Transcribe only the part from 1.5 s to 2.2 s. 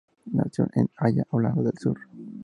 del Sur.